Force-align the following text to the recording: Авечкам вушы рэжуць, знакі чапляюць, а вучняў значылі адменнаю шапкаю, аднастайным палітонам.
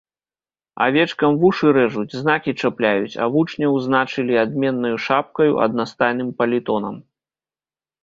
Авечкам 0.85 1.33
вушы 1.43 1.67
рэжуць, 1.77 2.17
знакі 2.21 2.51
чапляюць, 2.63 3.13
а 3.25 3.29
вучняў 3.37 3.79
значылі 3.87 4.41
адменнаю 4.47 4.95
шапкаю, 5.07 5.49
аднастайным 5.69 6.37
палітонам. 6.45 6.95